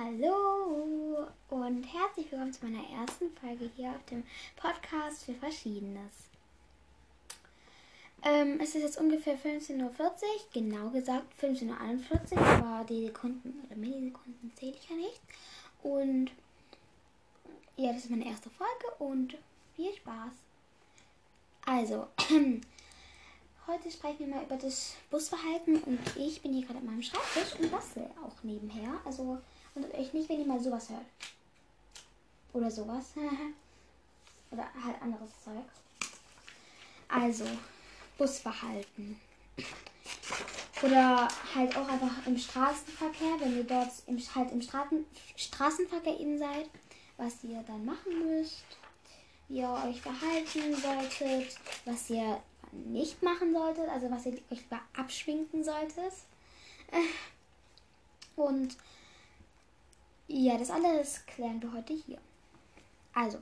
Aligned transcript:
Hallo 0.00 1.26
und 1.48 1.82
herzlich 1.82 2.30
willkommen 2.30 2.52
zu 2.52 2.64
meiner 2.64 2.88
ersten 2.88 3.32
Folge 3.32 3.68
hier 3.74 3.90
auf 3.90 4.04
dem 4.08 4.22
Podcast 4.54 5.24
für 5.24 5.34
Verschiedenes. 5.34 6.28
Ähm, 8.22 8.60
es 8.60 8.76
ist 8.76 8.82
jetzt 8.82 9.00
ungefähr 9.00 9.36
15.40 9.36 9.82
Uhr, 9.82 9.90
genau 10.52 10.90
gesagt 10.90 11.26
15.41 11.42 12.32
Uhr, 12.32 12.46
aber 12.46 12.84
die 12.84 13.06
Sekunden 13.06 13.60
oder 13.66 13.74
Millisekunden 13.74 14.52
zähle 14.54 14.76
ich 14.80 14.88
ja 14.88 14.94
nicht. 14.94 15.20
Und 15.82 16.30
ja, 17.76 17.92
das 17.92 18.04
ist 18.04 18.10
meine 18.10 18.28
erste 18.28 18.50
Folge 18.50 18.94
und 19.00 19.36
viel 19.74 19.92
Spaß. 19.96 20.32
Also, 21.66 22.06
heute 23.66 23.90
sprechen 23.90 24.20
wir 24.20 24.28
mal 24.28 24.44
über 24.44 24.58
das 24.58 24.94
Busverhalten 25.10 25.82
und 25.82 25.98
ich 26.16 26.40
bin 26.40 26.52
hier 26.52 26.66
gerade 26.66 26.78
an 26.78 26.86
meinem 26.86 27.02
Schreibtisch 27.02 27.58
und 27.58 27.72
bastel 27.72 28.08
auch 28.24 28.44
nebenher. 28.44 29.00
Also 29.04 29.40
Wundert 29.78 29.94
euch 29.94 30.12
nicht, 30.12 30.28
wenn 30.28 30.40
ihr 30.40 30.46
mal 30.46 30.58
sowas 30.58 30.88
hört. 30.88 31.06
Oder 32.52 32.68
sowas. 32.68 33.12
Oder 34.50 34.66
halt 34.84 35.00
anderes 35.00 35.30
Zeug. 35.44 35.62
Also, 37.06 37.44
Busverhalten. 38.16 39.20
Oder 40.82 41.28
halt 41.54 41.76
auch 41.76 41.88
einfach 41.88 42.26
im 42.26 42.36
Straßenverkehr, 42.36 43.38
wenn 43.38 43.56
ihr 43.56 43.62
dort 43.62 43.92
im, 44.08 44.18
halt 44.34 44.50
im 44.50 44.60
Straßen, 44.60 45.06
Straßenverkehr 45.36 46.18
eben 46.18 46.38
seid, 46.38 46.68
was 47.16 47.44
ihr 47.44 47.62
dann 47.62 47.84
machen 47.84 48.18
müsst, 48.26 48.64
wie 49.46 49.58
ihr 49.58 49.68
euch 49.68 50.02
verhalten 50.02 50.74
solltet, 50.74 51.56
was 51.84 52.10
ihr 52.10 52.42
nicht 52.72 53.22
machen 53.22 53.52
solltet, 53.52 53.88
also 53.90 54.10
was 54.10 54.26
ihr 54.26 54.32
euch 54.50 54.60
lieber 54.62 54.80
abschminken 54.96 55.62
solltet. 55.62 56.14
Und 58.34 58.76
ja, 60.28 60.56
das 60.56 60.70
alles 60.70 61.24
klären 61.26 61.60
wir 61.62 61.72
heute 61.72 61.94
hier. 61.94 62.18
Also, 63.14 63.38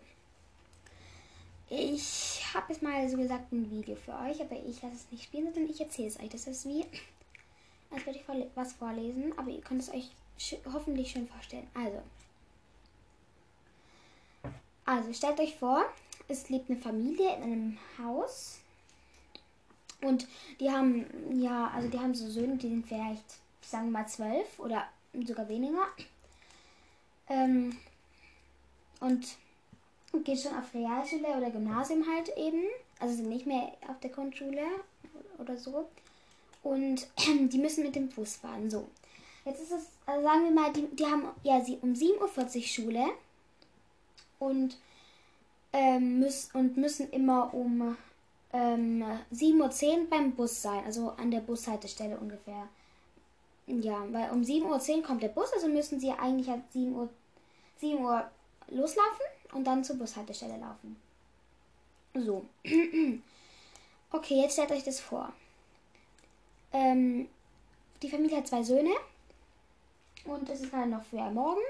ich 1.69 2.43
habe 2.55 2.73
jetzt 2.73 2.83
mal 2.83 3.09
so 3.09 3.17
gesagt 3.17 3.53
ein 3.53 3.71
Video 3.71 3.97
für 3.97 4.13
euch, 4.13 4.41
aber 4.41 4.57
ich 4.57 4.81
lasse 4.83 4.95
es 4.95 5.11
nicht 5.11 5.25
spielen, 5.25 5.53
sondern 5.53 5.71
ich 5.71 5.81
erzähle 5.81 6.09
es 6.09 6.21
euch. 6.21 6.29
Das 6.29 6.47
ist 6.47 6.67
wie, 6.67 6.85
als 7.91 8.07
würde 8.07 8.21
ich 8.21 8.57
was 8.57 8.73
vorlesen, 8.73 9.37
aber 9.37 9.51
ihr 9.51 9.61
könnt 9.61 9.83
es 9.83 9.91
euch 9.93 10.11
hoffentlich 10.73 11.11
schön 11.11 11.27
vorstellen. 11.27 11.67
Also, 11.75 12.03
also 14.85 15.13
stellt 15.13 15.41
euch 15.41 15.57
vor, 15.57 15.85
es 16.29 16.49
lebt 16.49 16.71
eine 16.71 16.79
Familie 16.79 17.35
in 17.37 17.43
einem 17.43 17.79
Haus 17.99 18.61
und 20.03 20.29
die 20.61 20.71
haben, 20.71 21.07
ja, 21.43 21.69
also 21.75 21.89
die 21.89 21.99
haben 21.99 22.15
so 22.15 22.31
Söhne, 22.31 22.57
die 22.57 22.69
sind 22.69 22.87
vielleicht, 22.87 23.25
sagen 23.61 23.87
wir 23.87 23.99
mal, 24.03 24.09
zwölf 24.09 24.59
oder 24.59 24.87
sogar 25.25 25.49
weniger. 25.49 25.87
Ähm, 27.29 27.77
und 29.01 29.27
geht 30.25 30.41
schon 30.41 30.57
auf 30.57 30.73
Realschule 30.75 31.29
oder 31.37 31.51
Gymnasium 31.51 32.05
halt 32.07 32.31
eben. 32.37 32.63
Also 32.99 33.17
sind 33.17 33.29
nicht 33.29 33.47
mehr 33.47 33.73
auf 33.89 34.01
der 34.01 34.11
Grundschule 34.11 34.63
oder 35.39 35.57
so. 35.57 35.89
Und 36.63 37.07
die 37.19 37.59
müssen 37.59 37.85
mit 37.85 37.95
dem 37.95 38.09
Bus 38.09 38.37
fahren. 38.37 38.71
So. 38.71 38.89
Jetzt 39.45 39.63
ist 39.63 39.73
es, 39.73 39.89
also 40.07 40.23
sagen 40.23 40.45
wir 40.45 40.51
mal, 40.51 40.73
die, 40.73 40.87
die 40.97 41.07
haben 41.07 41.29
ja 41.43 41.61
sie 41.65 41.79
um 41.83 41.93
7.40 41.93 42.57
Uhr 42.57 42.63
Schule 42.63 43.07
und, 44.39 44.77
ähm, 45.73 46.19
müß, 46.19 46.51
und 46.55 46.77
müssen 46.77 47.09
immer 47.11 47.55
um 47.55 47.97
ähm, 48.53 49.05
7.10 49.33 50.01
Uhr 50.01 50.07
beim 50.11 50.33
Bus 50.33 50.63
sein, 50.63 50.85
also 50.85 51.11
an 51.11 51.31
der 51.31 51.41
Bushaltestelle 51.41 52.17
ungefähr. 52.17 52.69
Ja, 53.67 54.07
weil 54.13 54.31
um 54.31 54.43
7.10 54.43 54.99
Uhr 54.99 55.03
kommt 55.03 55.23
der 55.23 55.29
Bus, 55.29 55.53
also 55.53 55.69
müssen 55.69 55.99
sie 55.99 56.13
eigentlich 56.13 56.49
halt 56.49 56.63
7 56.73 56.95
Uhr, 56.95 57.09
7 57.79 57.99
Uhr 57.99 58.31
loslaufen 58.69 59.27
und 59.53 59.65
dann 59.65 59.83
zur 59.83 59.97
Bushaltestelle 59.97 60.59
laufen. 60.59 60.97
So. 62.15 62.45
Okay, 64.13 64.41
jetzt 64.41 64.53
stellt 64.53 64.71
euch 64.71 64.85
das 64.85 65.01
vor. 65.01 65.33
Ähm, 66.73 67.29
die 68.03 68.09
Familie 68.09 68.39
hat 68.39 68.47
zwei 68.47 68.63
Söhne 68.63 68.93
und 70.25 70.49
es 70.49 70.61
ist 70.61 70.71
gerade 70.71 70.89
noch 70.89 71.05
früh 71.05 71.19
am 71.19 71.35
Morgen 71.35 71.61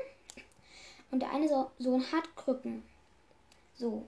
und 1.11 1.21
der 1.21 1.31
eine 1.33 1.49
Sohn 1.49 2.13
hat 2.13 2.37
Krücken. 2.37 2.83
So. 3.75 4.07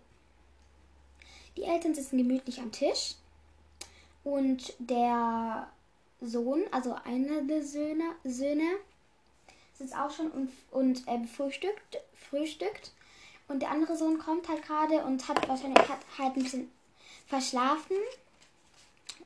Die 1.57 1.65
Eltern 1.65 1.95
sitzen 1.95 2.19
gemütlich 2.19 2.61
am 2.61 2.71
Tisch 2.71 3.15
und 4.25 4.75
der 4.79 5.69
Sohn, 6.21 6.63
also 6.73 6.97
einer 7.05 7.43
der 7.43 7.63
Söhne, 7.63 8.15
Söhne 8.25 8.69
sitzt 9.75 9.95
auch 9.95 10.11
schon 10.11 10.31
und, 10.31 10.51
und 10.71 11.07
äh, 11.07 11.27
frühstückt, 11.27 11.99
frühstückt. 12.15 12.93
Und 13.47 13.61
der 13.61 13.71
andere 13.71 13.97
Sohn 13.97 14.19
kommt 14.19 14.49
halt 14.49 14.63
gerade 14.63 15.05
und 15.05 15.27
hat 15.29 15.49
wahrscheinlich 15.49 15.89
hat 15.89 16.01
halt 16.19 16.37
ein 16.37 16.43
bisschen 16.43 16.71
verschlafen 17.27 17.97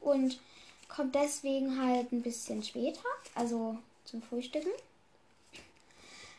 und 0.01 0.39
kommt 0.89 1.15
deswegen 1.15 1.81
halt 1.81 2.13
ein 2.13 2.23
bisschen 2.23 2.63
später, 2.63 3.01
also 3.35 3.79
zum 4.05 4.23
Frühstücken. 4.23 4.71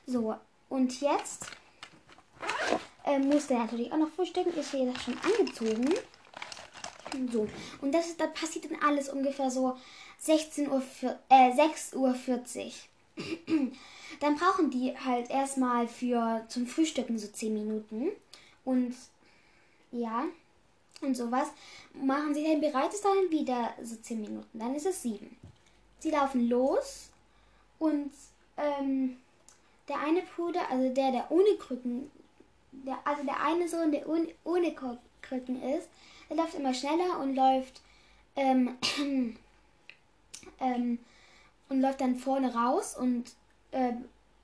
So, 0.05 0.35
und 0.69 1.01
jetzt 1.01 1.47
äh, 3.05 3.19
muss 3.19 3.47
der 3.47 3.59
natürlich 3.59 3.91
auch 3.91 3.97
noch 3.97 4.09
frühstücken, 4.09 4.53
ist 4.53 4.71
hier 4.71 4.93
schon 4.99 5.17
angezogen. 5.19 5.93
So, 7.31 7.47
und 7.81 7.91
das 7.91 8.07
ist, 8.07 8.19
da 8.19 8.27
passiert 8.27 8.65
dann 8.65 8.81
alles 8.81 9.09
ungefähr 9.09 9.49
so 9.49 9.77
16 10.23 10.71
Uhr, 10.71 10.81
äh, 11.29 11.53
6 11.53 11.95
Uhr 11.95 12.13
40. 12.13 12.89
Dann 14.19 14.35
brauchen 14.37 14.71
die 14.71 14.97
halt 14.97 15.29
erstmal 15.29 15.87
für 15.87 16.45
zum 16.47 16.65
Frühstücken 16.65 17.19
so 17.19 17.27
10 17.27 17.53
Minuten. 17.53 18.09
Und 18.63 18.95
ja, 19.91 20.25
und 21.01 21.15
sowas. 21.15 21.49
Machen 21.93 22.33
sie 22.33 22.43
dann 22.43 22.61
bereit, 22.61 22.93
ist 22.93 23.03
dann 23.03 23.29
wieder 23.29 23.73
so 23.81 23.95
10 23.95 24.21
Minuten. 24.21 24.59
Dann 24.59 24.75
ist 24.75 24.85
es 24.85 25.01
7. 25.01 25.35
Sie 25.99 26.11
laufen 26.11 26.49
los 26.49 27.09
und 27.79 28.11
ähm, 28.57 29.17
der 29.87 29.99
eine 29.99 30.21
Bruder, 30.21 30.69
also 30.71 30.93
der, 30.93 31.11
der 31.11 31.31
ohne 31.31 31.55
Krücken, 31.59 32.09
der, 32.71 32.97
also 33.03 33.23
der 33.23 33.41
eine 33.41 33.67
Sohn, 33.67 33.91
der 33.91 34.07
ohne, 34.07 34.29
ohne 34.43 34.73
Krücken 35.21 35.61
ist, 35.61 35.89
der 36.29 36.37
läuft 36.37 36.55
immer 36.55 36.73
schneller 36.73 37.19
und 37.19 37.35
läuft 37.35 37.81
ähm, 38.35 38.77
ähm, 40.59 40.99
und 41.69 41.81
läuft 41.81 42.01
dann 42.01 42.15
vorne 42.15 42.53
raus 42.53 42.95
und, 42.97 43.31
äh, 43.71 43.93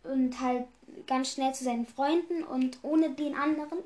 und 0.03 0.39
halt 0.39 0.65
ganz 1.07 1.33
schnell 1.33 1.53
zu 1.53 1.63
seinen 1.63 1.85
Freunden 1.85 2.43
und 2.43 2.79
ohne 2.81 3.11
den 3.11 3.35
anderen, 3.35 3.79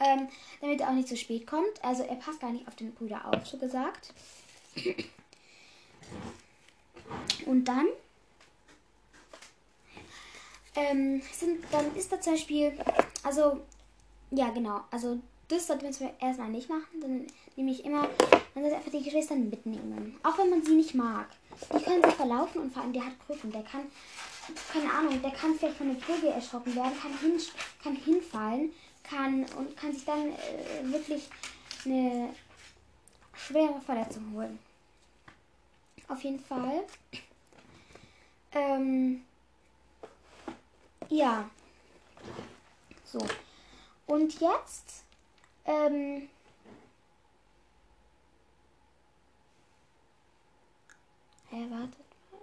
ähm, 0.00 0.28
damit 0.60 0.80
er 0.80 0.88
auch 0.88 0.94
nicht 0.94 1.08
zu 1.08 1.16
spät 1.16 1.46
kommt. 1.46 1.82
Also 1.82 2.02
er 2.02 2.16
passt 2.16 2.40
gar 2.40 2.52
nicht 2.52 2.66
auf 2.68 2.76
den 2.76 2.94
Bruder 2.94 3.26
auf, 3.26 3.46
so 3.46 3.58
gesagt. 3.58 4.12
Und 7.46 7.64
dann 7.64 7.86
ähm, 10.74 11.22
sind, 11.32 11.64
dann 11.72 11.94
ist 11.96 12.12
da 12.12 12.20
zum 12.20 12.34
Beispiel, 12.34 12.72
also 13.22 13.60
ja 14.30 14.50
genau, 14.50 14.82
also 14.90 15.18
das 15.48 15.66
sollte 15.66 15.84
man 15.84 16.10
erstmal 16.20 16.50
nicht 16.50 16.68
machen, 16.68 17.00
dann 17.00 17.26
nehme 17.58 17.72
ich 17.72 17.84
immer, 17.84 18.02
man 18.54 18.62
sollte 18.62 18.76
einfach 18.76 18.92
die 18.92 19.02
Geschwister 19.02 19.34
mitnehmen. 19.34 20.16
Auch 20.22 20.38
wenn 20.38 20.50
man 20.50 20.64
sie 20.64 20.76
nicht 20.76 20.94
mag. 20.94 21.26
Die 21.74 21.82
können 21.82 22.04
sich 22.04 22.14
verlaufen 22.14 22.62
und 22.62 22.72
vor 22.72 22.82
allem 22.82 22.92
der 22.92 23.04
hat 23.04 23.18
Krücken. 23.26 23.50
Der 23.50 23.64
kann, 23.64 23.90
keine 24.72 24.92
Ahnung, 24.92 25.20
der 25.20 25.32
kann 25.32 25.56
vielleicht 25.56 25.76
von 25.76 25.88
einem 25.88 26.00
Vogel 26.00 26.30
erschrocken 26.30 26.76
werden, 26.76 26.92
kann, 27.02 27.18
hin, 27.18 27.40
kann 27.82 27.96
hinfallen, 27.96 28.72
kann 29.02 29.44
und 29.56 29.76
kann 29.76 29.92
sich 29.92 30.04
dann 30.04 30.28
äh, 30.28 30.84
wirklich 30.84 31.28
eine 31.84 32.32
schwere 33.34 33.80
Verletzung 33.80 34.32
holen. 34.34 34.58
Auf 36.06 36.22
jeden 36.22 36.38
Fall. 36.38 36.84
Ähm, 38.52 39.24
ja. 41.08 41.50
So. 43.04 43.18
Und 44.06 44.40
jetzt 44.40 45.02
ähm, 45.64 46.28
Hä, 51.50 51.56
hey, 51.56 51.70
wartet 51.70 51.98
mal. 52.30 52.40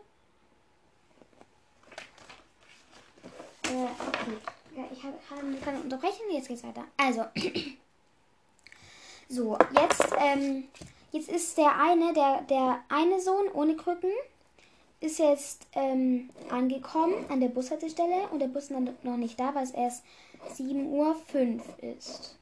Äh, 3.71 3.89
okay. 4.07 4.37
Ja, 4.75 4.83
ich 4.91 5.03
habe 5.03 5.15
hab 5.29 5.63
keine 5.63 5.79
Unterbrechung. 5.81 6.25
Jetzt 6.31 6.47
geht's 6.47 6.63
weiter. 6.63 6.85
Also. 6.97 7.25
so, 9.29 9.57
jetzt, 9.79 10.07
ähm, 10.17 10.65
jetzt 11.11 11.29
ist 11.29 11.57
der 11.57 11.79
eine, 11.79 12.13
der, 12.13 12.41
der 12.49 12.79
eine 12.89 13.21
Sohn 13.21 13.47
ohne 13.53 13.75
Krücken, 13.75 14.11
ist 15.01 15.19
jetzt 15.19 15.67
ähm, 15.73 16.31
angekommen 16.49 17.25
an 17.29 17.41
der 17.41 17.49
Bushaltestelle 17.49 18.27
und 18.31 18.39
der 18.39 18.47
Bus 18.47 18.71
ist 18.71 19.03
noch 19.03 19.17
nicht 19.17 19.39
da, 19.39 19.53
weil 19.53 19.65
es 19.65 19.71
erst 19.71 20.03
7.05 20.57 20.83
Uhr 20.85 21.61
ist. 21.81 22.37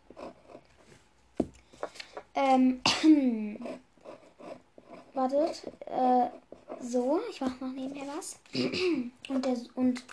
Ähm, 2.36 2.82
wartet, 5.14 5.64
äh, 5.86 6.30
so, 6.82 7.20
ich 7.30 7.42
mache 7.42 7.64
noch 7.64 7.72
nebenher 7.72 8.08
was. 8.16 8.40
Und 9.30 9.46
der, 9.46 9.58
und 9.76 10.04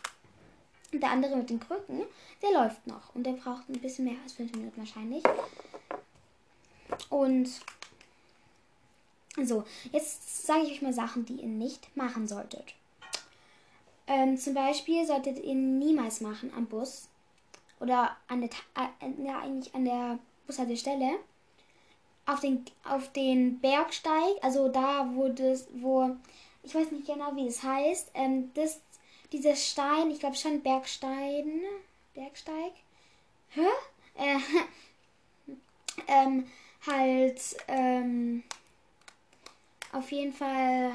der 0.93 1.11
andere 1.11 1.37
mit 1.37 1.51
den 1.51 1.61
Krücken, 1.61 2.03
der 2.43 2.53
läuft 2.53 2.87
noch. 2.87 3.15
Und 3.15 3.25
der 3.25 3.33
braucht 3.33 3.69
ein 3.69 3.81
bisschen 3.81 4.07
mehr 4.07 4.17
als 4.23 4.33
fünf 4.33 4.53
Minuten 4.53 4.79
wahrscheinlich. 4.79 5.23
Und 7.09 7.49
so, 9.43 9.65
jetzt 9.93 10.47
sage 10.47 10.63
ich 10.65 10.73
euch 10.73 10.83
mal 10.83 10.93
Sachen, 10.93 11.25
die 11.25 11.35
ihr 11.35 11.47
nicht 11.49 11.97
machen 11.97 12.27
solltet. 12.27 12.75
Ähm, 14.07 14.37
zum 14.37 14.55
Beispiel 14.55 15.07
solltet 15.07 15.39
ihr 15.39 15.55
niemals 15.55 16.21
machen 16.21 16.53
am 16.57 16.67
Bus 16.67 17.09
oder 17.79 18.17
an 18.27 18.41
der, 18.41 18.51
äh, 18.75 19.25
ja, 19.25 19.39
eigentlich 19.39 19.73
an 19.75 19.85
der 19.85 20.19
Bushaltestelle 20.47 21.21
auf 22.27 22.41
den, 22.41 22.65
auf 22.85 23.13
den 23.13 23.61
Bergsteig, 23.61 24.37
also 24.43 24.69
da, 24.69 25.09
wo 25.15 25.29
das, 25.29 25.69
wo, 25.75 26.17
ich 26.63 26.75
weiß 26.75 26.91
nicht 26.91 27.07
genau, 27.07 27.35
wie 27.37 27.47
es 27.47 27.63
heißt, 27.63 28.11
ähm, 28.15 28.53
das, 28.55 28.81
dieser 29.33 29.57
Stein, 29.57 30.11
ich 30.11 30.21
glaube 30.21 30.37
schon 30.37 30.63
Bergstein, 30.63 31.63
Bergsteig, 32.15 32.73
hä? 33.51 33.67
Äh, 34.17 34.39
ähm, 36.09 36.47
halt, 36.87 37.41
ähm, 37.69 38.43
auf 39.93 40.11
jeden 40.13 40.33
Fall. 40.33 40.93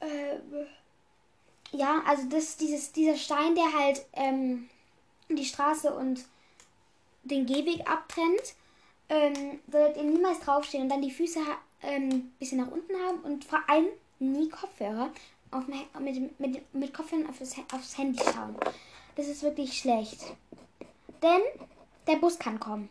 Äh, 0.00 0.38
ja, 1.72 2.02
also 2.06 2.28
das, 2.28 2.56
dieses, 2.56 2.92
dieser 2.92 3.16
Stein, 3.16 3.54
der 3.54 3.72
halt 3.72 4.04
ähm, 4.14 4.68
die 5.28 5.44
Straße 5.44 5.92
und 5.92 6.24
den 7.22 7.46
Gehweg 7.46 7.88
abtrennt, 7.88 8.54
ähm, 9.08 9.60
solltet 9.70 9.98
ihr 9.98 10.04
niemals 10.04 10.40
draufstehen 10.40 10.84
und 10.84 10.88
dann 10.88 11.02
die 11.02 11.10
Füße 11.10 11.40
ähm, 11.82 12.32
bisschen 12.38 12.58
nach 12.58 12.70
unten 12.70 12.94
haben 12.94 13.20
und 13.20 13.44
vor 13.44 13.60
allem 13.68 13.88
nie 14.18 14.48
Kopfhörer 14.48 15.10
auf, 15.50 15.64
mit, 15.66 16.38
mit, 16.38 16.74
mit 16.74 16.94
Kopfhörern 16.94 17.28
auf 17.28 17.38
das, 17.38 17.54
aufs 17.72 17.98
Handy 17.98 18.18
schauen. 18.18 18.56
Das 19.16 19.26
ist 19.26 19.42
wirklich 19.42 19.78
schlecht. 19.78 20.34
Denn 21.22 21.40
der 22.06 22.16
Bus 22.16 22.38
kann 22.38 22.60
kommen 22.60 22.88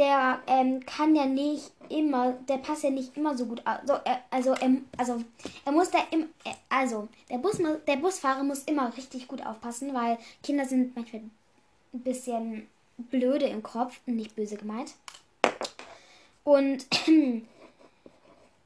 der 0.00 0.40
ähm, 0.46 0.84
kann 0.86 1.14
ja 1.14 1.26
nicht 1.26 1.72
immer, 1.90 2.32
der 2.48 2.56
passt 2.56 2.84
ja 2.84 2.90
nicht 2.90 3.14
immer 3.18 3.36
so 3.36 3.44
gut 3.44 3.60
also, 3.66 3.94
er, 4.04 4.22
also, 4.30 4.52
er, 4.52 4.76
also 4.96 5.22
er 5.66 5.72
muss 5.72 5.90
da 5.90 5.98
im, 6.10 6.30
also 6.70 7.06
der 7.28 7.36
Bus, 7.36 7.58
der 7.86 7.96
Busfahrer 7.96 8.42
muss 8.42 8.64
immer 8.64 8.96
richtig 8.96 9.28
gut 9.28 9.44
aufpassen, 9.44 9.92
weil 9.92 10.16
Kinder 10.42 10.64
sind 10.64 10.96
manchmal 10.96 11.22
ein 11.92 12.00
bisschen 12.00 12.66
blöde 12.96 13.44
im 13.46 13.62
Kopf, 13.62 14.00
nicht 14.06 14.34
böse 14.34 14.56
gemeint. 14.56 14.94
Und 16.44 16.86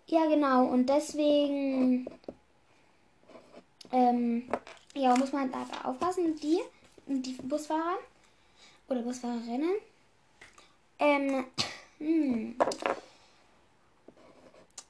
ja 0.07 0.27
genau 0.27 0.67
und 0.67 0.87
deswegen 0.89 2.07
ähm, 3.93 4.51
ja 4.95 5.17
muss 5.17 5.33
man 5.33 5.51
da 5.51 5.67
aufpassen, 5.85 6.37
die 6.37 6.61
die 7.07 7.33
Busfahrer 7.43 7.99
oder 8.89 9.03
Busfahrerinnen 9.03 9.75
ähm, 10.99 11.47
hm. 11.99 12.57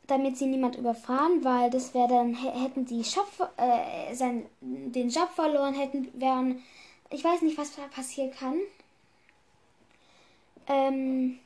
Damit 0.06 0.36
sie 0.36 0.46
niemand 0.46 0.76
überfahren, 0.76 1.44
weil 1.44 1.70
das 1.70 1.94
wäre 1.94 2.08
dann, 2.08 2.34
hätten 2.34 2.86
sie 2.86 3.00
Job, 3.00 3.28
äh, 3.56 4.14
sein, 4.14 4.46
den 4.60 5.08
Job 5.08 5.30
verloren, 5.30 5.74
hätten, 5.74 6.08
wären, 6.20 6.62
ich 7.10 7.24
weiß 7.24 7.42
nicht, 7.42 7.56
was 7.56 7.74
da 7.74 7.82
passieren 7.86 8.30
kann. 8.32 8.58
Ähm, 10.66 11.38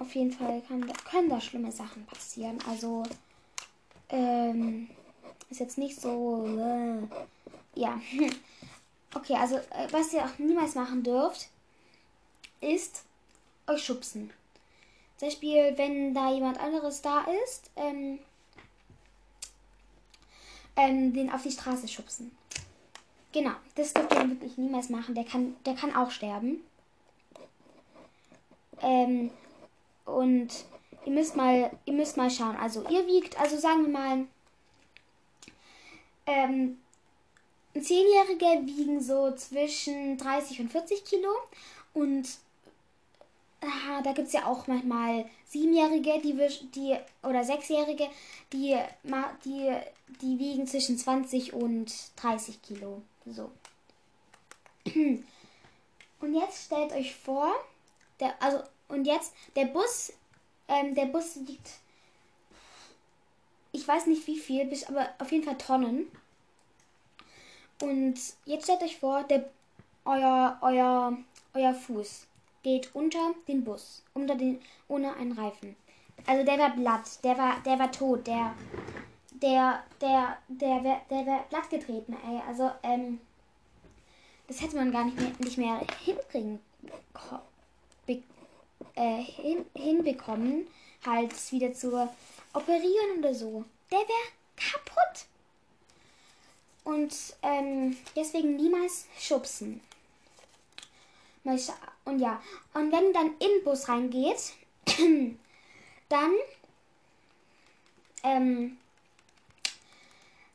auf 0.00 0.14
jeden 0.14 0.32
Fall 0.32 0.62
kann, 0.66 0.90
können 1.10 1.28
da 1.28 1.40
schlimme 1.40 1.70
Sachen 1.70 2.06
passieren. 2.06 2.58
Also, 2.68 3.02
ähm, 4.08 4.88
ist 5.50 5.60
jetzt 5.60 5.78
nicht 5.78 6.00
so, 6.00 6.46
äh, 6.46 7.80
ja. 7.80 8.00
Okay, 9.12 9.34
also, 9.34 9.56
äh, 9.56 9.88
was 9.90 10.12
ihr 10.12 10.24
auch 10.24 10.38
niemals 10.38 10.76
machen 10.76 11.02
dürft, 11.02 11.48
ist 12.60 13.02
euch 13.66 13.84
schubsen. 13.84 14.30
Zum 15.16 15.26
Beispiel, 15.26 15.76
wenn 15.76 16.14
da 16.14 16.30
jemand 16.32 16.60
anderes 16.60 17.02
da 17.02 17.26
ist, 17.44 17.72
ähm, 17.74 18.20
ähm, 20.76 21.12
den 21.12 21.28
auf 21.32 21.42
die 21.42 21.50
Straße 21.50 21.88
schubsen. 21.88 22.30
Genau, 23.32 23.50
das 23.74 23.92
dürft 23.92 24.14
ihr 24.14 24.28
wirklich 24.28 24.56
niemals 24.56 24.90
machen. 24.90 25.16
Der 25.16 25.24
kann, 25.24 25.56
der 25.66 25.74
kann 25.74 25.96
auch 25.96 26.12
sterben. 26.12 26.60
Ähm, 28.80 29.32
und 30.10 30.48
ihr 31.04 31.12
müsst 31.12 31.36
mal, 31.36 31.70
ihr 31.84 31.92
müsst 31.92 32.16
mal 32.16 32.30
schauen. 32.30 32.56
Also 32.56 32.86
ihr 32.88 33.06
wiegt, 33.06 33.38
also 33.40 33.56
sagen 33.56 33.82
wir 33.82 33.92
mal, 33.92 34.26
ähm, 36.26 36.78
Zehnjährige 37.74 38.66
wiegen 38.66 39.00
so 39.00 39.32
zwischen 39.34 40.18
30 40.18 40.60
und 40.60 40.72
40 40.72 41.04
Kilo 41.04 41.30
und 41.94 42.28
aha, 43.60 44.02
da 44.02 44.12
gibt 44.12 44.28
es 44.28 44.34
ja 44.34 44.46
auch 44.46 44.66
manchmal 44.66 45.26
Siebenjährige, 45.46 46.20
die, 46.20 46.36
die 46.74 46.96
oder 47.22 47.44
Sechsjährige, 47.44 48.08
die, 48.52 48.76
die, 49.44 49.76
die 50.22 50.38
wiegen 50.38 50.66
zwischen 50.66 50.96
20 50.98 51.52
und 51.52 51.92
30 52.16 52.62
Kilo. 52.62 53.02
So. 53.26 53.50
Und 56.20 56.34
jetzt 56.34 56.66
stellt 56.66 56.92
euch 56.92 57.14
vor, 57.14 57.50
der, 58.20 58.34
also, 58.42 58.62
und 58.90 59.06
jetzt, 59.06 59.34
der 59.56 59.66
Bus, 59.66 60.12
ähm, 60.68 60.94
der 60.94 61.06
Bus 61.06 61.38
wiegt, 61.46 61.68
ich 63.72 63.86
weiß 63.86 64.06
nicht 64.06 64.26
wie 64.26 64.38
viel, 64.38 64.66
bis, 64.66 64.84
aber 64.84 65.08
auf 65.18 65.30
jeden 65.30 65.44
Fall 65.44 65.58
Tonnen. 65.58 66.10
Und 67.80 68.18
jetzt 68.44 68.64
stellt 68.64 68.82
euch 68.82 68.98
vor, 68.98 69.22
der, 69.24 69.48
euer, 70.04 70.58
euer, 70.60 71.16
euer 71.54 71.74
Fuß 71.74 72.26
geht 72.62 72.94
unter 72.94 73.34
den 73.48 73.64
Bus, 73.64 74.02
unter 74.12 74.34
den, 74.34 74.60
ohne 74.88 75.14
einen 75.16 75.32
Reifen. 75.32 75.76
Also 76.26 76.44
der 76.44 76.58
war 76.58 76.70
blatt, 76.70 77.24
der 77.24 77.38
war, 77.38 77.60
der 77.64 77.78
war 77.78 77.90
tot, 77.90 78.26
der, 78.26 78.54
der, 79.40 79.82
der, 80.00 80.36
der, 80.48 80.80
der, 80.80 81.00
der 81.08 81.26
wäre 81.26 81.44
blatt 81.48 81.70
getreten, 81.70 82.16
ey. 82.26 82.40
Also, 82.46 82.70
ähm, 82.82 83.20
das 84.46 84.60
hätte 84.60 84.76
man 84.76 84.92
gar 84.92 85.04
nicht 85.04 85.18
mehr, 85.18 85.30
nicht 85.38 85.58
mehr 85.58 85.80
hinkriegen, 86.04 86.60
äh, 88.94 89.22
hin, 89.22 89.64
hinbekommen, 89.74 90.66
halt 91.04 91.32
wieder 91.52 91.72
zu 91.72 92.08
operieren 92.52 93.18
oder 93.18 93.34
so. 93.34 93.64
Der 93.90 93.98
wäre 93.98 94.30
kaputt. 94.56 95.26
Und 96.84 97.14
ähm, 97.42 97.96
deswegen 98.16 98.56
niemals 98.56 99.06
schubsen. 99.18 99.80
Und 101.44 102.18
ja, 102.18 102.42
und 102.74 102.92
wenn 102.92 103.12
dann 103.12 103.34
in 103.38 103.48
den 103.48 103.64
Bus 103.64 103.88
reingeht, 103.88 104.52
dann 106.08 106.32
ähm, 108.22 108.76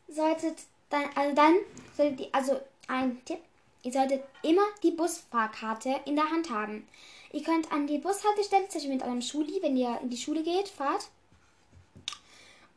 solltet 0.08 0.60
dann, 0.90 1.06
also 1.16 1.36
dann 1.36 1.56
solltet 1.96 2.20
ihr, 2.22 2.30
also 2.32 2.60
ein 2.88 3.24
Tipp, 3.26 3.40
ihr 3.84 3.92
solltet 3.92 4.24
immer 4.44 4.64
die 4.84 4.92
Busfahrkarte 4.92 6.02
in 6.06 6.16
der 6.16 6.30
Hand 6.30 6.50
haben. 6.50 6.88
Ihr 7.36 7.44
könnt 7.44 7.70
an 7.70 7.86
die 7.86 7.98
Bushaltestelle, 7.98 8.70
zum 8.70 8.80
Beispiel 8.80 8.94
mit 8.94 9.04
eurem 9.04 9.22
Schuli, 9.22 9.62
wenn 9.62 9.76
ihr 9.76 10.00
in 10.02 10.10
die 10.10 10.16
Schule 10.16 10.42
geht, 10.42 10.70
fahrt. 10.70 11.10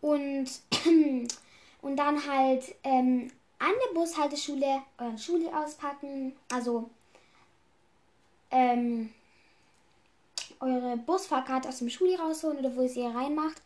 Und, 0.00 0.50
und 1.80 1.96
dann 1.96 2.26
halt 2.26 2.74
ähm, 2.82 3.30
an 3.60 3.70
der 3.86 3.94
Bushalteschule 3.94 4.82
euren 4.98 5.16
Schuli 5.16 5.46
auspacken. 5.46 6.34
Also 6.52 6.90
ähm, 8.50 9.12
eure 10.58 10.96
Busfahrkarte 10.96 11.68
aus 11.68 11.78
dem 11.78 11.88
Schuli 11.88 12.16
rausholen 12.16 12.58
oder 12.58 12.74
wo 12.74 12.82
ihr 12.82 12.88
sie 12.88 13.06
reinmacht. 13.06 13.62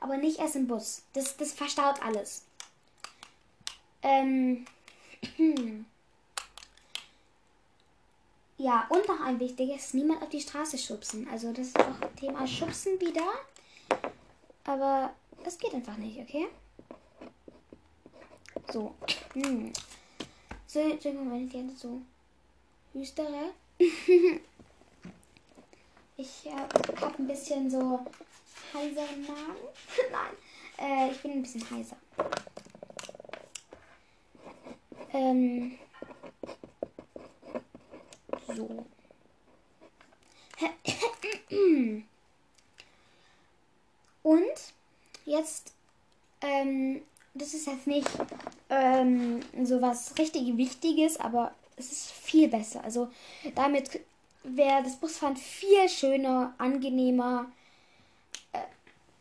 Aber 0.00 0.16
nicht 0.16 0.38
erst 0.38 0.56
im 0.56 0.66
Bus. 0.66 1.02
Das, 1.12 1.36
das 1.36 1.52
verstaut 1.52 2.02
alles. 2.02 2.46
Ähm, 4.02 4.64
ja, 8.60 8.86
und 8.90 9.06
noch 9.08 9.20
ein 9.20 9.40
wichtiges, 9.40 9.94
niemand 9.94 10.22
auf 10.22 10.28
die 10.28 10.40
Straße 10.40 10.78
schubsen. 10.78 11.28
Also 11.30 11.52
das 11.52 11.68
ist 11.68 11.78
auch 11.78 12.14
Thema 12.16 12.46
Schubsen 12.46 13.00
wieder. 13.00 13.32
Aber 14.64 15.14
das 15.42 15.58
geht 15.58 15.74
einfach 15.74 15.96
nicht, 15.96 16.18
okay? 16.20 16.48
So. 18.72 18.94
Hm. 19.32 19.72
So, 20.66 20.80
Moment, 21.12 21.52
jetzt 21.52 21.80
so. 21.80 22.00
Hüstere 22.92 23.52
ich 26.20 26.46
äh, 26.46 27.00
habe 27.00 27.18
ein 27.18 27.26
bisschen 27.26 27.70
so 27.70 28.04
heiser 28.74 29.04
im 29.14 29.26
Magen. 29.26 29.56
Nein, 30.12 30.36
äh, 30.78 31.10
ich 31.12 31.20
bin 31.22 31.32
ein 31.32 31.42
bisschen 31.42 31.70
heiser. 31.70 31.96
Ähm, 35.12 35.78
so. 38.54 38.84
Und 44.22 44.74
jetzt 45.24 45.72
ähm, 46.42 47.02
das 47.34 47.54
ist 47.54 47.66
jetzt 47.66 47.86
nicht 47.86 48.08
ähm, 48.68 49.40
so 49.62 49.79
was 49.90 50.16
richtig 50.18 50.56
Wichtiges, 50.56 51.18
aber 51.18 51.52
es 51.76 51.90
ist 51.92 52.10
viel 52.12 52.48
besser. 52.48 52.82
Also 52.84 53.08
damit 53.54 54.00
wäre 54.42 54.82
das 54.82 54.96
Busfahren 54.96 55.36
viel 55.36 55.88
schöner, 55.88 56.54
angenehmer 56.58 57.46
äh, 58.52 58.58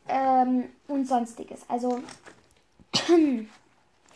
ähm, 0.07 0.69
und 0.87 1.07
sonstiges. 1.07 1.61
Also 1.67 2.01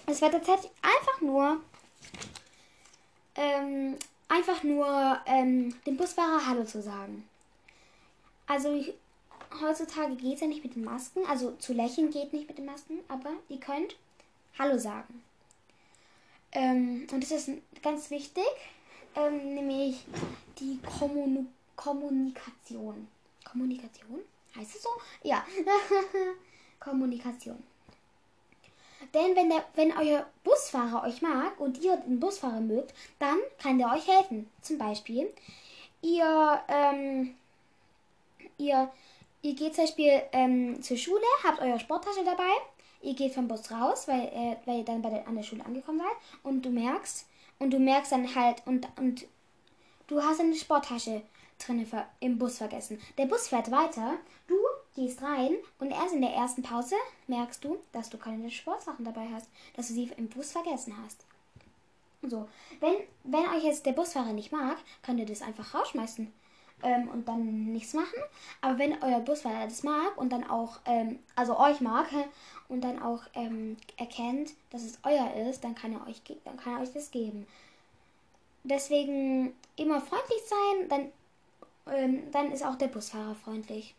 es 0.08 0.22
wäre 0.22 0.32
tatsächlich 0.32 0.72
einfach 0.82 1.22
nur 1.22 1.62
ähm, 3.36 3.96
einfach 4.28 4.64
nur 4.64 5.20
ähm, 5.26 5.76
dem 5.86 5.98
Busfahrer 5.98 6.46
Hallo 6.46 6.64
zu 6.64 6.82
sagen. 6.82 7.28
Also 8.48 8.84
heutzutage 9.62 10.16
geht 10.16 10.36
es 10.36 10.42
ja 10.42 10.48
nicht 10.48 10.64
mit 10.64 10.76
den 10.76 10.84
Masken. 10.84 11.26
Also 11.28 11.52
zu 11.54 11.74
lächeln 11.74 12.12
geht 12.12 12.34
nicht 12.34 12.48
mit 12.48 12.58
den 12.58 12.66
Masken, 12.66 13.00
aber 13.08 13.32
ihr 13.50 13.60
könnt 13.60 13.96
Hallo 14.60 14.78
sagen. 14.78 15.24
Ähm, 16.54 17.08
und 17.12 17.24
das 17.24 17.32
ist 17.32 17.50
ganz 17.82 18.10
wichtig, 18.10 18.46
ähm, 19.16 19.56
nämlich 19.56 20.06
die 20.60 20.80
Kommun 20.82 21.48
Kommunikation. 21.76 23.08
Kommunikation? 23.44 24.22
Heißt 24.56 24.76
es 24.76 24.84
so? 24.84 24.90
Ja. 25.24 25.46
Kommunikation. 26.80 27.62
Denn 29.14 29.36
wenn, 29.36 29.50
der, 29.50 29.64
wenn 29.76 29.96
euer 29.98 30.26
Busfahrer 30.44 31.04
euch 31.04 31.22
mag 31.22 31.60
und 31.60 31.80
ihr 31.82 31.98
den 31.98 32.20
Busfahrer 32.20 32.60
mögt, 32.60 32.94
dann 33.20 33.38
kann 33.62 33.78
der 33.78 33.92
euch 33.92 34.08
helfen. 34.08 34.50
Zum 34.62 34.78
Beispiel, 34.78 35.32
ihr, 36.02 36.62
ähm, 36.68 37.36
ihr, 38.58 38.92
ihr 39.42 39.56
geht 39.56 39.76
zum 39.76 39.86
Beispiel 39.86 40.22
ähm, 40.32 40.82
zur 40.82 40.98
Schule, 40.98 41.22
habt 41.44 41.62
eure 41.62 41.80
Sporttasche 41.80 42.24
dabei, 42.24 42.52
ihr 43.04 43.14
geht 43.14 43.34
vom 43.34 43.48
Bus 43.48 43.70
raus, 43.72 44.08
weil, 44.08 44.28
äh, 44.28 44.56
weil 44.66 44.80
ihr 44.80 44.86
dann 44.86 45.02
bei 45.02 45.10
der, 45.10 45.28
an 45.28 45.36
der 45.36 45.44
Schule 45.44 45.66
angekommen 45.66 46.00
seid 46.00 46.44
und 46.44 46.66
du 46.66 46.70
merkst, 46.70 47.28
und 47.60 47.72
du 47.72 47.80
merkst 47.80 48.12
dann 48.12 48.34
halt, 48.36 48.66
und, 48.66 48.88
und 48.98 49.26
du 50.08 50.22
hast 50.22 50.40
eine 50.40 50.56
Sporttasche 50.56 51.22
drin 51.60 51.86
im 52.20 52.38
Bus 52.38 52.58
vergessen. 52.58 53.00
Der 53.18 53.26
Bus 53.26 53.48
fährt 53.48 53.72
weiter, 53.72 54.16
du 54.48 54.56
gehst 54.96 55.22
rein 55.22 55.56
und 55.80 55.92
erst 55.92 56.14
in 56.14 56.22
der 56.22 56.34
ersten 56.34 56.64
Pause 56.64 56.96
merkst 57.28 57.64
du, 57.64 57.78
dass 57.92 58.10
du 58.10 58.18
keine 58.18 58.50
Sportsachen 58.50 59.06
dabei 59.06 59.28
hast, 59.34 59.48
dass 59.76 59.88
du 59.88 59.94
sie 59.94 60.12
im 60.18 60.30
Bus 60.30 60.52
vergessen 60.52 60.96
hast. 61.04 61.26
So, 62.22 62.48
wenn, 62.80 62.96
wenn 63.24 63.50
euch 63.50 63.64
jetzt 63.64 63.86
der 63.86 63.92
Busfahrer 63.92 64.34
nicht 64.34 64.52
mag, 64.52 64.78
könnt 65.02 65.20
ihr 65.20 65.26
das 65.26 65.42
einfach 65.42 65.74
rausschmeißen 65.74 66.32
ähm, 66.84 67.10
und 67.10 67.28
dann 67.28 67.72
nichts 67.72 67.94
machen. 67.94 68.20
Aber 68.62 68.78
wenn 68.78 69.02
euer 69.02 69.20
Busfahrer 69.20 69.66
das 69.66 69.84
mag 69.84 70.18
und 70.18 70.32
dann 70.32 70.44
auch, 70.50 70.80
ähm, 70.86 71.20
also 71.36 71.58
euch 71.60 71.82
mag 71.82 72.08
und 72.68 72.82
dann 72.82 73.02
auch 73.02 73.22
ähm, 73.34 73.78
erkennt, 73.98 74.52
dass 74.72 74.84
es 74.84 75.00
euer 75.04 75.34
ist, 75.50 75.64
dann 75.64 75.76
kann 75.76 75.94
er 75.94 76.08
euch, 76.08 76.22
dann 76.44 76.58
kann 76.58 76.76
er 76.76 76.82
euch 76.82 76.94
das 76.94 77.12
geben. 77.12 77.48
Deswegen 78.64 79.54
immer 79.76 80.00
freundlich 80.02 80.42
sein, 80.46 80.90
dann, 80.90 81.12
ähm, 81.94 82.32
dann 82.32 82.52
ist 82.52 82.66
auch 82.66 82.76
der 82.76 82.88
Busfahrer 82.88 83.36
freundlich. 83.36 83.94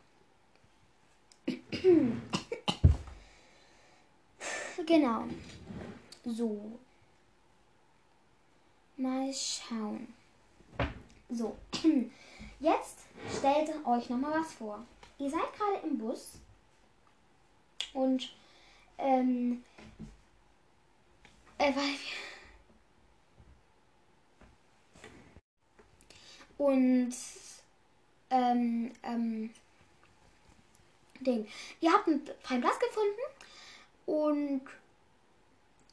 genau. 4.86 5.24
So. 6.24 6.78
Mal 8.96 9.32
schauen. 9.32 10.14
So. 11.28 11.56
Jetzt 12.60 13.00
stellt 13.36 13.70
euch 13.86 14.08
nochmal 14.08 14.40
was 14.40 14.52
vor. 14.52 14.84
Ihr 15.18 15.30
seid 15.30 15.52
gerade 15.56 15.86
im 15.86 15.98
Bus 15.98 16.38
und 17.92 18.34
ähm, 18.98 19.62
äh, 21.58 21.72
und 26.58 27.14
ähm, 28.30 28.92
ähm, 29.02 29.50
den. 31.20 31.46
Ihr 31.80 31.92
habt 31.92 32.08
einen 32.08 32.28
freien 32.42 32.60
Platz 32.60 32.78
gefunden 32.78 33.20
und 34.06 34.62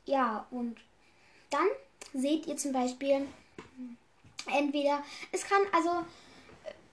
ja, 0.05 0.45
und 0.51 0.77
dann 1.49 1.67
seht 2.13 2.47
ihr 2.47 2.57
zum 2.57 2.73
Beispiel 2.73 3.27
entweder, 4.47 5.03
es 5.31 5.45
kann 5.45 5.61
also, 5.71 6.05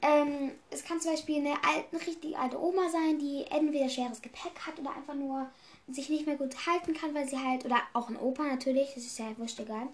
ähm, 0.02 0.52
es 0.70 0.84
kann 0.84 1.00
zum 1.00 1.12
Beispiel 1.12 1.38
eine, 1.38 1.54
alte, 1.64 1.84
eine 1.90 2.06
richtig 2.06 2.36
alte 2.36 2.60
Oma 2.60 2.88
sein, 2.88 3.18
die 3.18 3.44
entweder 3.50 3.88
schweres 3.88 4.22
Gepäck 4.22 4.58
hat 4.66 4.78
oder 4.78 4.94
einfach 4.94 5.14
nur 5.14 5.50
sich 5.90 6.08
nicht 6.08 6.26
mehr 6.26 6.36
gut 6.36 6.54
halten 6.66 6.94
kann, 6.94 7.14
weil 7.14 7.28
sie 7.28 7.38
halt, 7.38 7.64
oder 7.64 7.80
auch 7.94 8.08
ein 8.08 8.16
Opa 8.16 8.44
natürlich, 8.44 8.94
das 8.94 9.04
ist 9.04 9.18
ja 9.18 9.26
wurscht 9.38 9.58
egal, 9.60 9.88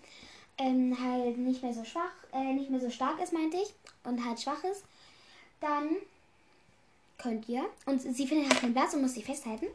ähm, 0.58 0.96
halt 1.00 1.38
nicht 1.38 1.62
mehr 1.62 1.72
so 1.72 1.84
schwach, 1.84 2.12
äh, 2.32 2.52
nicht 2.52 2.70
mehr 2.70 2.80
so 2.80 2.90
stark 2.90 3.20
ist, 3.20 3.32
meinte 3.32 3.56
ich, 3.56 3.72
und 4.04 4.24
halt 4.24 4.40
schwach 4.40 4.62
ist, 4.64 4.84
dann 5.60 5.96
könnt 7.18 7.48
ihr, 7.48 7.64
und 7.86 8.00
sie 8.00 8.26
findet 8.26 8.50
halt 8.50 8.60
keinen 8.60 8.74
Platz 8.74 8.94
und 8.94 9.02
muss 9.02 9.14
sie 9.14 9.22
festhalten, 9.22 9.66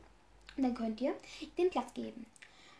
und 0.57 0.63
dann 0.63 0.75
könnt 0.75 0.99
ihr 1.01 1.13
den 1.57 1.69
Platz 1.69 1.93
geben. 1.93 2.25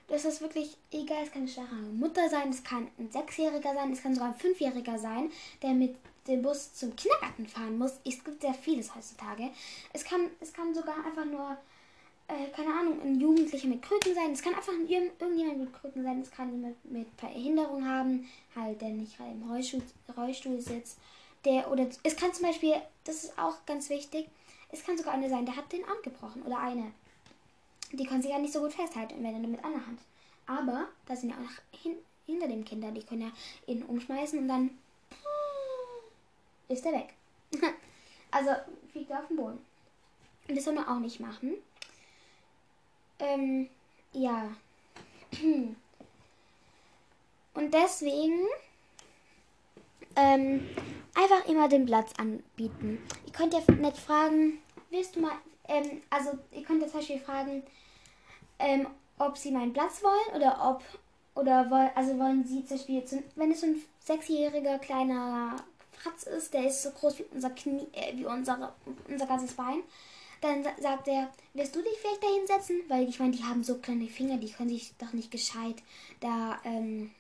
Das 0.10 0.26
ist 0.26 0.42
wirklich 0.42 0.76
egal, 0.92 1.24
es 1.24 1.32
kann 1.32 1.44
eine 1.44 1.52
schwache 1.52 1.76
Mutter 1.76 2.28
sein, 2.30 2.50
es 2.50 2.64
kann 2.64 2.88
ein 2.98 3.12
Sechsjähriger 3.12 3.76
sein, 3.76 3.94
es 3.94 4.02
kann 4.02 4.16
sogar 4.16 4.30
ein 4.30 4.40
Fünfjähriger 4.40 4.98
sein, 4.98 5.32
der 5.62 5.70
mit 5.70 5.96
dem 6.28 6.42
Bus 6.42 6.74
zum 6.74 6.96
Kindergarten 6.96 7.48
fahren 7.48 7.78
muss. 7.78 8.00
Es 8.04 8.24
gibt 8.24 8.42
sehr 8.42 8.54
vieles 8.56 8.94
heutzutage. 8.96 9.50
Es 9.94 10.04
kann, 10.04 10.30
es 10.40 10.52
kann 10.52 10.74
sogar 10.74 11.06
einfach 11.06 11.26
nur, 11.26 11.58
äh, 12.28 12.50
keine 12.56 12.74
Ahnung, 12.74 13.00
ein 13.02 13.20
Jugendlicher 13.20 13.68
mit 13.68 13.84
Krücken 13.84 14.16
sein. 14.16 14.32
Es 14.32 14.42
kann 14.42 14.56
einfach 14.56 14.74
irgendjemand 14.74 15.60
mit 15.60 15.74
Krücken 15.74 16.04
sein. 16.04 16.22
Es 16.22 16.32
kann 16.32 16.52
jemand 16.52 16.92
mit 16.92 17.16
Behinderung 17.18 17.88
haben, 17.88 18.28
halt, 18.56 18.82
der 18.82 18.90
nicht 18.90 19.16
im 19.20 19.50
Rollstuhl, 19.50 19.84
Rollstuhl 20.18 20.60
sitzt. 20.60 20.98
Der, 21.46 21.72
oder 21.72 21.88
es 22.04 22.16
kann 22.16 22.34
zum 22.34 22.48
Beispiel, 22.48 22.76
das 23.04 23.24
ist 23.24 23.40
auch 23.40 23.66
ganz 23.66 23.90
wichtig, 23.90 24.28
es 24.72 24.84
kann 24.84 24.98
sogar 24.98 25.14
eine 25.14 25.30
sein, 25.30 25.46
der 25.46 25.56
hat 25.56 25.72
den 25.72 25.86
Arm 25.86 25.98
gebrochen 26.04 26.42
oder 26.44 26.60
eine. 26.60 26.92
Die 27.92 28.06
kann 28.06 28.22
sich 28.22 28.32
ja 28.32 28.40
nicht 28.40 28.54
so 28.54 28.62
gut 28.62 28.74
festhalten, 28.74 29.24
wenn 29.24 29.42
nur 29.42 29.52
mit 29.52 29.64
einer 29.64 29.86
Hand. 29.86 30.00
Aber 30.46 30.88
da 31.06 31.16
sind 31.16 31.30
ja 31.30 31.36
auch 31.36 31.78
hin, 31.78 31.96
hinter 32.26 32.48
dem 32.48 32.66
Kinder, 32.66 32.92
die 32.92 33.04
können 33.04 33.22
ja 33.22 33.32
ihn 33.68 33.84
umschmeißen 33.84 34.40
und 34.40 34.48
dann 34.48 34.78
ist 36.68 36.86
er 36.86 36.94
weg. 36.94 37.14
also 38.32 38.52
fliegt 38.92 39.10
er 39.10 39.20
auf 39.20 39.28
den 39.28 39.38
Boden. 39.38 39.60
Und 40.48 40.56
das 40.56 40.64
soll 40.64 40.74
man 40.74 40.88
auch 40.88 41.00
nicht 41.00 41.20
machen. 41.20 41.56
Ähm, 43.20 43.70
ja. 44.14 44.52
Und 47.54 47.74
deswegen 47.74 48.48
ähm, 50.16 50.70
einfach 51.14 51.46
immer 51.48 51.68
den 51.68 51.86
Platz 51.86 52.14
anbieten. 52.18 53.02
Ihr 53.26 53.34
könnt 53.34 53.54
ja 53.54 53.60
nicht 53.60 53.98
fragen, 53.98 54.60
willst 54.90 55.16
du 55.16 55.22
mal, 55.22 55.36
ähm, 55.70 56.02
also 56.10 56.32
ihr 56.52 56.64
könnt 56.64 56.82
ja 56.82 56.88
zum 56.88 57.00
Beispiel 57.00 57.20
fragen, 57.20 57.64
ähm, 58.58 58.88
ob 59.18 59.38
sie 59.38 59.52
meinen 59.52 59.74
Platz 59.74 60.04
wollen 60.04 60.36
oder 60.36 60.70
ob, 60.70 60.84
oder 61.36 61.70
wollen, 61.70 61.92
also 61.96 62.18
wollen 62.18 62.44
sie 62.44 62.66
zum 62.66 62.78
Beispiel, 62.78 63.04
wenn 63.36 63.52
es 63.52 63.62
so 63.62 63.68
ein 63.68 63.82
sechsjähriger 64.00 64.80
kleiner 64.80 65.56
Fratz 65.92 66.24
ist, 66.24 66.54
der 66.54 66.68
ist 66.68 66.84
so 66.84 66.92
groß 66.92 67.20
wie 67.20 67.26
unser 67.32 67.52
Knie, 67.52 67.88
äh, 67.94 68.16
wie 68.16 68.26
unser, 68.26 68.74
unser 69.08 69.26
ganzes 69.26 69.54
Bein, 69.54 69.84
dann 70.42 70.64
sagt 70.80 71.08
er, 71.08 71.30
willst 71.54 71.76
du 71.76 71.82
dich 71.82 71.98
vielleicht 72.00 72.24
da 72.24 72.28
hinsetzen? 72.28 72.82
Weil 72.88 73.08
ich 73.10 73.20
meine, 73.20 73.36
die 73.36 73.44
haben 73.44 73.64
so 73.64 73.76
kleine 73.76 74.08
Finger, 74.08 74.38
die 74.38 74.52
können 74.52 74.70
sich 74.70 74.94
doch 74.98 75.14
nicht 75.14 75.32
gescheit 75.32 75.76
da 76.22 76.60
ähm, 76.64 77.12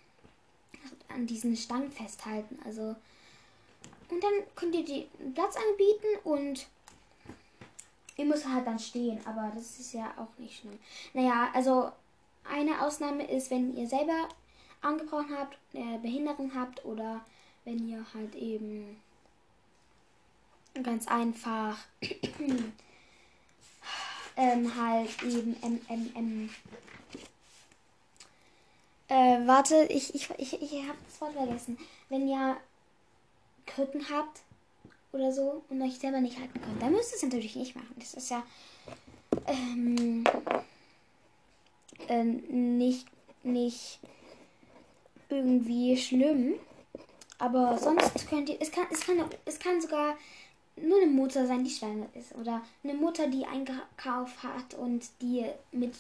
an 1.09 1.27
diesen 1.27 1.55
Stangen 1.57 1.91
festhalten. 1.91 2.57
Also 2.65 2.95
und 4.09 4.23
dann 4.23 4.33
könnt 4.55 4.75
ihr 4.75 4.85
den 4.85 5.33
Platz 5.33 5.55
anbieten 5.55 6.07
und 6.23 6.67
ihr 8.19 8.25
müsst 8.25 8.45
halt 8.45 8.67
dann 8.67 8.77
stehen, 8.77 9.17
aber 9.25 9.49
das 9.55 9.79
ist 9.79 9.93
ja 9.93 10.13
auch 10.17 10.37
nicht 10.37 10.59
schlimm. 10.59 10.77
Naja, 11.13 11.49
also 11.53 11.89
eine 12.43 12.81
Ausnahme 12.81 13.25
ist, 13.25 13.49
wenn 13.49 13.75
ihr 13.77 13.87
selber 13.87 14.27
angebrochen 14.81 15.37
habt, 15.37 15.57
äh, 15.73 15.97
Behinderung 15.99 16.51
habt 16.53 16.83
oder 16.83 17.21
wenn 17.63 17.87
ihr 17.87 18.05
halt 18.13 18.35
eben 18.35 19.01
ganz 20.83 21.07
einfach 21.07 21.77
ähm, 24.35 24.75
halt 24.75 25.23
eben 25.23 25.55
ähm, 25.63 25.81
ähm, 25.87 26.11
ähm, 26.15 26.49
äh, 29.07 29.47
warte, 29.47 29.85
ich, 29.89 30.13
ich, 30.13 30.29
ich, 30.37 30.61
ich 30.61 30.71
habe 30.83 30.97
das 31.05 31.21
Wort 31.21 31.33
vergessen. 31.33 31.77
Wenn 32.09 32.27
ihr 32.27 32.57
Krücken 33.65 34.09
habt 34.09 34.41
oder 35.11 35.31
so 35.31 35.63
und 35.69 35.81
euch 35.81 35.97
selber 35.97 36.19
nicht 36.19 36.39
halten 36.39 36.61
könnt, 36.61 36.81
dann 36.81 36.91
müsst 36.91 37.11
ihr 37.11 37.17
es 37.17 37.23
natürlich 37.23 37.55
nicht 37.55 37.75
machen. 37.75 37.95
Das 37.97 38.13
ist 38.13 38.29
ja 38.29 38.43
ähm, 39.47 40.23
ähm, 42.07 42.77
nicht, 42.77 43.07
nicht 43.43 43.99
irgendwie 45.29 45.97
schlimm. 45.97 46.55
Aber 47.37 47.77
sonst 47.77 48.27
könnt 48.29 48.49
ihr, 48.49 48.57
es 48.59 48.71
kann, 48.71 48.87
es 48.91 48.99
kann, 49.01 49.23
es 49.45 49.59
kann 49.59 49.79
sogar 49.79 50.17
nur 50.75 51.01
eine 51.01 51.11
Mutter 51.11 51.47
sein, 51.47 51.63
die 51.63 51.69
schwanger 51.69 52.07
ist. 52.13 52.35
Oder 52.35 52.61
eine 52.83 52.93
Mutter, 52.93 53.27
die 53.27 53.45
Einkauf 53.45 54.43
hat 54.43 54.73
und 54.73 55.07
die 55.21 55.45
mit 55.71 55.95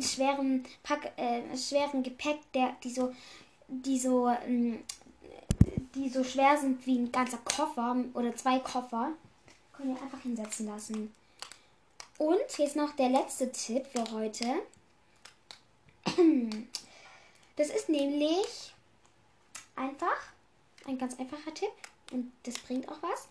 schweren 0.00 0.64
Pack, 0.82 1.12
äh, 1.16 1.42
schweren 1.56 2.02
Gepäck, 2.02 2.38
der, 2.54 2.74
die 2.82 2.90
so, 2.90 3.12
die 3.68 3.98
so, 3.98 4.28
ähm, 4.46 4.80
die 5.94 6.08
so 6.08 6.24
schwer 6.24 6.56
sind 6.58 6.86
wie 6.86 6.98
ein 6.98 7.12
ganzer 7.12 7.38
Koffer 7.38 7.96
oder 8.14 8.34
zwei 8.36 8.58
Koffer, 8.60 9.12
könnt 9.72 9.96
ihr 9.96 10.02
einfach 10.02 10.20
hinsetzen 10.20 10.66
lassen. 10.66 11.14
Und 12.18 12.58
jetzt 12.58 12.76
noch 12.76 12.94
der 12.96 13.08
letzte 13.08 13.50
Tipp 13.50 13.86
für 13.86 14.04
heute. 14.12 14.46
Das 17.56 17.68
ist 17.68 17.90
nämlich 17.90 18.72
einfach, 19.76 20.32
ein 20.86 20.96
ganz 20.96 21.18
einfacher 21.18 21.52
Tipp 21.52 21.72
und 22.10 22.32
das 22.44 22.54
bringt 22.54 22.88
auch 22.88 23.02
was. 23.02 23.28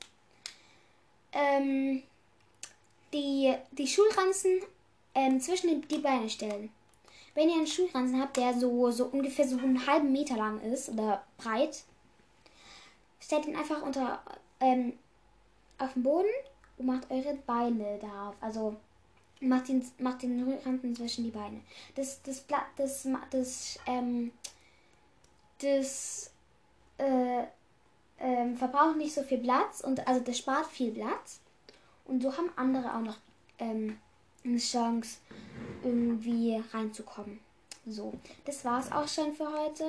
Ähm, 1.31 2.03
die, 3.11 3.55
die 3.71 3.87
Schulranzen 3.87 4.61
ähm, 5.15 5.41
zwischen 5.41 5.81
die 5.87 5.97
Beine 5.97 6.29
stellen. 6.29 6.69
Wenn 7.33 7.49
ihr 7.49 7.55
einen 7.55 7.65
Schulranzen 7.65 8.21
habt, 8.21 8.37
der 8.37 8.53
so, 8.53 8.91
so 8.91 9.05
ungefähr 9.05 9.47
so 9.47 9.57
einen 9.57 9.87
halben 9.87 10.11
Meter 10.11 10.35
lang 10.35 10.61
ist 10.61 10.89
oder 10.89 11.23
breit, 11.37 11.83
stellt 13.19 13.45
ihn 13.45 13.55
einfach 13.55 13.81
unter 13.81 14.21
ähm, 14.59 14.93
auf 15.77 15.93
den 15.93 16.03
Boden 16.03 16.29
und 16.77 16.85
macht 16.85 17.09
eure 17.09 17.35
Beine 17.45 17.99
darauf. 17.99 18.35
Also 18.41 18.75
macht 19.41 19.69
den, 19.69 19.85
macht 19.99 20.21
den 20.21 20.59
Ranzen 20.65 20.95
zwischen 20.95 21.23
die 21.23 21.31
Beine. 21.31 21.61
Das, 21.95 22.21
das, 22.23 22.45
das, 22.47 22.67
das, 22.77 23.07
das, 23.31 23.79
ähm, 23.85 24.31
das 25.59 26.31
äh, 26.97 27.43
ähm, 28.19 28.57
verbraucht 28.57 28.97
nicht 28.97 29.13
so 29.13 29.23
viel 29.23 29.39
Platz 29.39 29.81
und 29.81 30.05
also 30.07 30.21
das 30.21 30.38
spart 30.38 30.67
viel 30.67 30.91
Platz. 30.91 31.39
Und 32.05 32.21
so 32.21 32.35
haben 32.35 32.51
andere 32.55 32.95
auch 32.95 33.01
noch 33.01 33.17
ähm, 33.59 33.97
eine 34.43 34.57
Chance, 34.57 35.17
irgendwie 35.83 36.61
reinzukommen. 36.73 37.39
So, 37.85 38.13
das 38.45 38.65
war's 38.65 38.91
auch 38.91 39.07
schon 39.07 39.33
für 39.33 39.47
heute. 39.51 39.85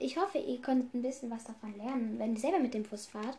Ich 0.00 0.16
hoffe, 0.16 0.38
ihr 0.38 0.60
konntet 0.62 0.94
ein 0.94 1.02
bisschen 1.02 1.30
was 1.30 1.44
davon 1.44 1.76
lernen. 1.76 2.18
Wenn 2.18 2.32
ihr 2.32 2.40
selber 2.40 2.58
mit 2.58 2.72
dem 2.72 2.82
Bus 2.84 3.06
fahrt, 3.06 3.36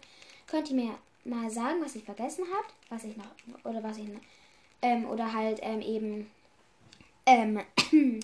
könnt 0.47 0.69
ihr 0.69 0.75
mir 0.75 0.95
mal 1.25 1.49
sagen, 1.49 1.81
was 1.81 1.95
ihr 1.95 2.03
vergessen 2.03 2.45
habt, 2.55 2.73
was 2.89 3.03
ich 3.03 3.17
noch 3.17 3.25
oder 3.63 3.83
was 3.83 3.97
ich 3.97 4.07
ähm, 4.81 5.05
oder 5.09 5.33
halt 5.33 5.59
ähm, 5.61 5.81
eben 5.81 6.31
ähm, 7.25 7.61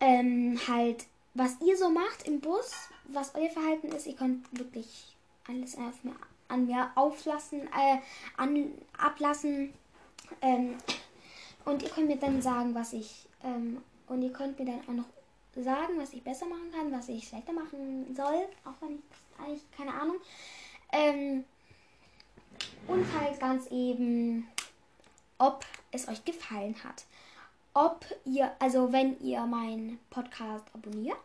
ähm, 0.00 0.60
halt 0.66 1.06
was 1.34 1.60
ihr 1.60 1.76
so 1.76 1.90
macht 1.90 2.26
im 2.26 2.40
Bus, 2.40 2.88
was 3.04 3.34
euer 3.34 3.50
Verhalten 3.50 3.88
ist. 3.88 4.06
Ihr 4.06 4.14
könnt 4.14 4.46
wirklich 4.58 5.14
alles 5.46 5.76
auf 5.76 6.02
mir, 6.04 6.14
an 6.48 6.66
mir 6.66 6.90
auflassen, 6.94 7.62
äh, 7.62 7.98
an, 8.36 8.72
ablassen. 8.96 9.74
Ähm, 10.40 10.76
und 11.64 11.82
ihr 11.82 11.90
könnt 11.90 12.06
mir 12.06 12.16
dann 12.16 12.40
sagen, 12.40 12.74
was 12.74 12.92
ich. 12.92 13.26
Ähm, 13.42 13.82
und 14.06 14.22
ihr 14.22 14.32
könnt 14.32 14.58
mir 14.58 14.66
dann 14.66 14.80
auch 14.82 14.92
noch 14.92 15.23
sagen, 15.62 15.98
was 15.98 16.12
ich 16.12 16.22
besser 16.22 16.46
machen 16.46 16.70
kann, 16.72 16.92
was 16.92 17.08
ich 17.08 17.28
schlechter 17.28 17.52
machen 17.52 18.14
soll. 18.14 18.48
Auch 18.64 18.74
wenn 18.80 18.96
ich 18.96 19.40
eigentlich 19.40 19.62
keine 19.76 19.94
Ahnung. 19.94 20.16
Ähm, 20.92 21.44
und 22.86 23.06
halt 23.18 23.40
ganz 23.40 23.66
eben, 23.70 24.46
ob 25.38 25.64
es 25.90 26.08
euch 26.08 26.24
gefallen 26.24 26.76
hat. 26.84 27.04
Ob 27.72 28.04
ihr, 28.24 28.52
also 28.58 28.92
wenn 28.92 29.18
ihr 29.20 29.44
meinen 29.46 29.98
Podcast 30.10 30.64
abonniert 30.74 31.16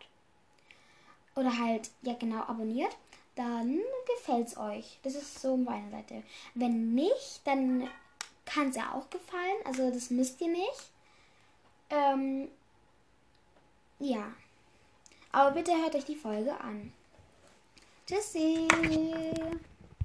oder 1.36 1.55
halt, 1.57 1.91
ja 2.01 2.13
genau, 2.13 2.41
abonniert, 2.41 2.95
dann 3.36 3.79
gefällt 4.07 4.48
es 4.48 4.57
euch. 4.57 5.00
Das 5.03 5.15
ist 5.15 5.41
so 5.41 5.55
meine 5.55 5.89
Seite. 5.91 6.24
Wenn 6.55 6.93
nicht, 6.93 7.41
dann 7.45 7.88
kann 8.45 8.69
es 8.69 8.75
ja 8.75 8.93
auch 8.93 9.09
gefallen. 9.09 9.57
Also 9.63 9.91
das 9.91 10.09
müsst 10.09 10.41
ihr 10.41 10.50
nicht. 10.50 10.91
Ähm, 11.89 12.50
ja. 14.00 14.32
Aber 15.32 15.51
bitte 15.51 15.72
hört 15.72 15.96
euch 15.96 16.06
die 16.06 16.15
Folge 16.15 16.59
an. 16.59 16.92
Tschüssi. 18.07 18.68